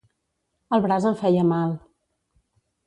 El 0.77 0.81
braç 0.85 1.07
em 1.11 1.21
feia 1.21 1.45
mal 1.53 1.79